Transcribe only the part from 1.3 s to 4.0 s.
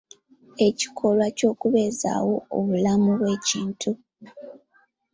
ky'okubeezaawo obulamu bw'ekintu.